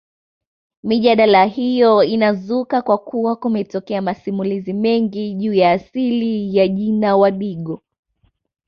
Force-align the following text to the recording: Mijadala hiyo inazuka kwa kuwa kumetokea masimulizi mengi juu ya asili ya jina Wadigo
Mijadala 0.83 1.45
hiyo 1.45 2.03
inazuka 2.03 2.81
kwa 2.81 2.97
kuwa 2.97 3.35
kumetokea 3.35 4.01
masimulizi 4.01 4.73
mengi 4.73 5.33
juu 5.33 5.53
ya 5.53 5.71
asili 5.71 6.55
ya 6.57 6.67
jina 6.67 7.17
Wadigo 7.17 7.81